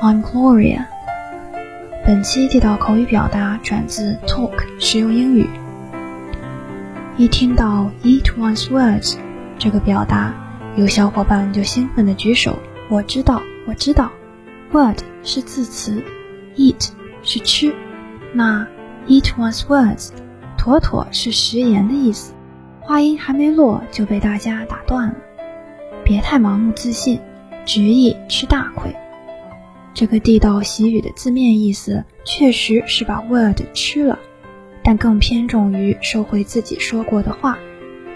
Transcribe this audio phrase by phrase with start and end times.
[0.00, 0.86] I'm Gloria。
[2.06, 5.44] 本期地道口语表达转自 Talk 实用英语。
[7.16, 9.16] 一听到 eat one's words
[9.58, 10.32] 这个表达，
[10.76, 12.56] 有小伙伴就兴奋地举手。
[12.88, 14.12] 我知道，我知道。
[14.70, 16.00] Word 是字词
[16.54, 16.90] ，eat
[17.24, 17.74] 是吃，
[18.32, 18.64] 那
[19.08, 20.10] eat one's words
[20.56, 22.34] 妥妥是食言的意思。
[22.78, 25.14] 话音还没落就被大家打断了，
[26.04, 27.18] 别太盲目自信，
[27.64, 28.94] 执意吃大亏。
[29.98, 34.16] 这个地道习语的字面意思确实是把 word 吃了，
[34.84, 37.58] 但更偏重于收回自己说过的话，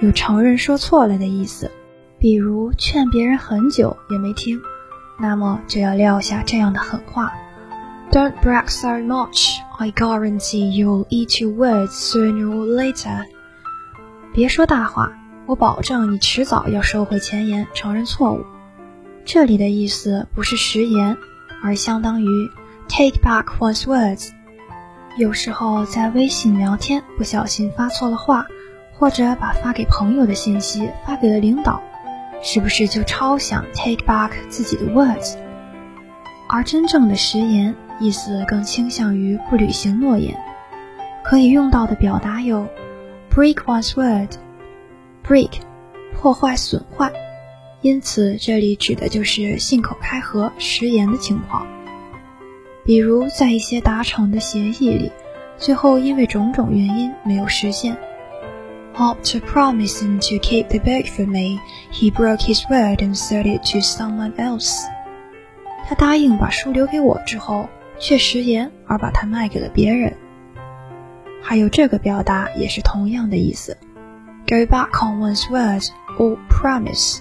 [0.00, 1.72] 有承认说错了的意思。
[2.20, 4.60] 比如劝别人很久也没听，
[5.18, 7.32] 那么就要撂下这样的狠话
[8.12, 9.56] ：Don't brag so much.
[9.76, 13.24] I guarantee you'll eat your words sooner or later.
[14.32, 18.44] 别说大话，我保证你迟早要收回前言，承认错误。
[19.24, 21.16] 这里的意思不是食言，
[21.62, 22.26] 而相当于
[22.88, 24.30] take back one's words。
[25.18, 28.46] 有时候在微信聊天不小心发错了话，
[28.98, 31.82] 或者把发给朋友的信息发给了领导，
[32.42, 35.36] 是不是就超想 take back 自己的 words？
[36.48, 40.38] 而真正的食言，意思更倾向于不履行诺言。
[41.22, 42.66] 可以用到的表达有。
[43.34, 44.28] Break one's word,
[45.26, 45.52] break，
[46.14, 47.10] 破坏、损坏，
[47.82, 51.66] 因此这里指的就是信口开河、食言的情况。
[52.84, 55.12] 比如在一些达成的协议里，
[55.58, 57.96] 最后因为种种原因没有实现。
[58.94, 61.60] After promising to keep the book for me,
[61.92, 64.82] he broke his word and sold it to someone else.
[65.88, 70.16] 他答应把书留给我之后，却食言而把它卖给了别人。
[71.40, 73.76] 还有这个表达也是同样的意思
[74.46, 75.82] ，go back on one's word
[76.18, 77.18] or promise。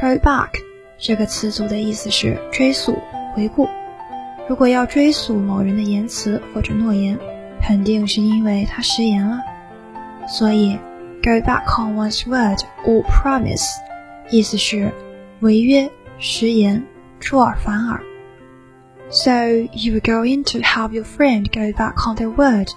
[0.00, 0.50] Go back
[0.98, 2.98] 这个词组的意思是追溯、
[3.34, 3.68] 回顾。
[4.48, 7.18] 如果要追溯某人的言辞或者诺言，
[7.60, 9.40] 肯定是因为他食言了。
[10.28, 10.78] 所以
[11.22, 13.66] ，go back on one's word or promise，
[14.30, 14.92] 意思是
[15.40, 16.82] 违约、食言、
[17.20, 18.00] 出尔反尔。
[19.08, 19.30] So
[19.72, 22.68] you are going to have your friend go back on their word。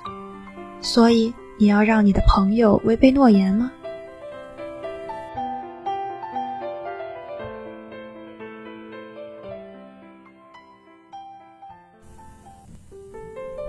[0.82, 3.72] 所以，你要让你的朋友违背诺言吗？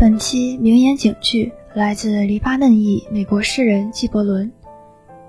[0.01, 4.51] 本期名言警句来自黎巴嫩裔美国诗人纪伯伦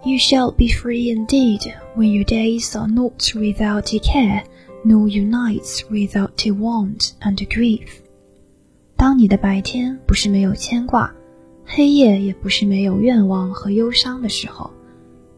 [0.06, 4.44] ：“You shall be free indeed when your days are not without care,
[4.86, 7.82] nor your nights without want and grief。”
[8.96, 11.14] 当你的白天不是没有牵挂。
[11.66, 14.72] 黑夜也不是没有愿望和忧伤的时候，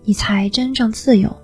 [0.03, 1.35] 你才真正自由。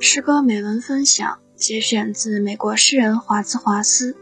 [0.00, 4.15] 诗歌美文分享节选自美国诗人华兹华斯。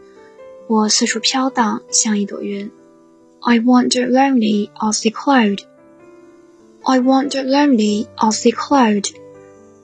[0.66, 2.70] 我四处飘荡，像一朵云。
[3.40, 5.62] I wander lonely as the cloud.
[6.82, 9.08] I wander lonely as the cloud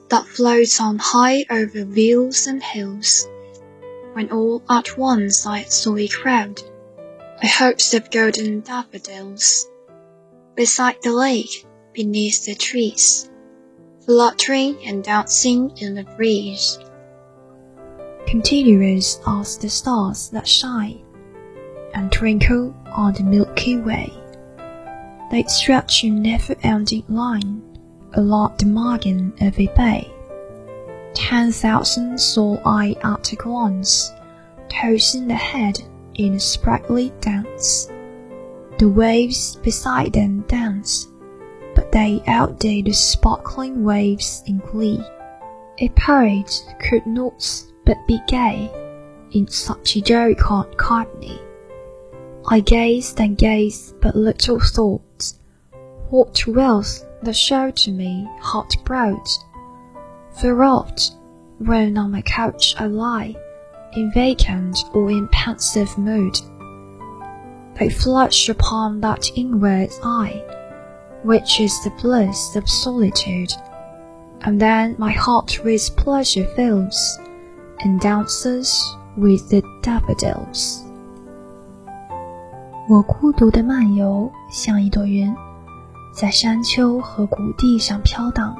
[0.09, 3.27] that floats on high over vales and hills
[4.13, 6.61] when all at once I saw a crowd,
[7.41, 9.67] a host of golden daffodils,
[10.55, 13.29] beside the lake, beneath the trees,
[14.05, 16.77] fluttering and dancing in the breeze.
[18.30, 21.00] Continuous as the stars that shine
[21.94, 24.12] and twinkle on the Milky Way.
[25.32, 27.60] They stretch in never-ending line
[28.12, 30.12] along the margin of a bay
[31.12, 34.12] ten thousand saw I at a glance,
[34.68, 35.80] tossing the head
[36.14, 37.90] in a sprightly dance.
[38.78, 41.08] The waves beside them dance,
[41.74, 45.02] but they outdid the sparkling waves in glee.
[45.78, 48.70] A poet could not but be gay
[49.32, 51.40] in such a jocund company.
[52.46, 55.32] I gazed and gazed, but little thought.
[56.08, 59.26] What wealth that showed to me heart broad
[60.40, 61.16] Thereoft,
[61.58, 63.34] when on my couch I lie,
[63.94, 66.38] in vacant or in pensive mood,
[67.74, 70.44] they flush upon that inward eye,
[71.24, 73.52] which is the bliss of solitude,
[74.42, 77.18] and then my heart with pleasure fills,
[77.84, 80.80] and dances with the daffodils.
[82.88, 85.32] 我孤独的漫游，像一朵云，
[86.12, 88.56] 在山丘和谷地上飘荡。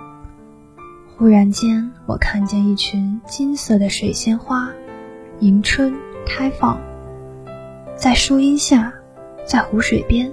[1.16, 4.70] 忽然间，我看见一群金色的水仙花，
[5.40, 5.92] 迎春
[6.24, 6.80] 开放，
[7.96, 8.92] 在树荫下，
[9.44, 10.32] 在湖水边，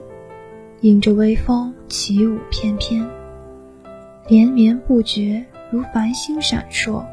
[0.82, 3.06] 迎着微风起舞翩翩，
[4.28, 7.04] 连绵不绝，如繁星闪烁，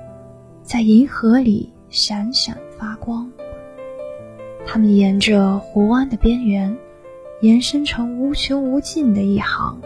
[0.65, 3.31] 在银河里闪闪发光。
[4.67, 6.75] 它们沿着湖湾的边缘，
[7.43, 9.79] 延伸成无穷无尽的一行。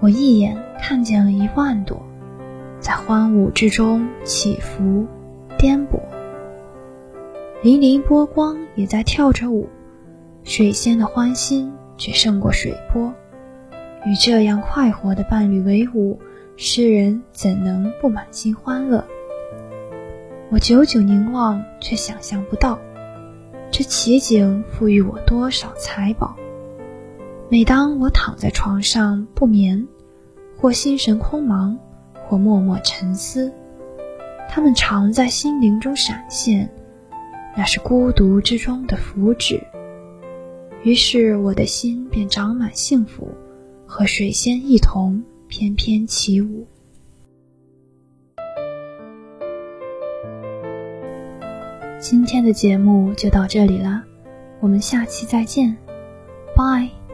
[0.00, 2.02] 我一眼看见了一万朵，
[2.80, 5.06] 在欢舞之中起伏、
[5.58, 6.00] 颠簸。
[7.62, 9.68] 粼粼波光也在跳着舞，
[10.42, 13.12] 水仙的欢心却胜过水波。
[14.06, 16.18] 与这样快活的伴侣为伍，
[16.56, 19.04] 诗人怎能不满心欢乐？
[20.48, 22.78] 我久久凝望，却想象不到。
[23.72, 26.36] 这奇景赋予我多少财宝？
[27.48, 29.88] 每当我躺在床上不眠，
[30.56, 31.76] 或心神空茫，
[32.28, 33.52] 或默默沉思，
[34.48, 36.72] 它们常在心灵中闪现，
[37.56, 39.60] 那是孤独之中的福祉。
[40.84, 43.28] 于是我的心便长满幸福，
[43.84, 46.68] 和水仙一同翩翩起舞。
[51.98, 54.02] 今天的节目就到这里了，
[54.60, 55.76] 我们下期再见
[56.54, 57.05] ，，Bye。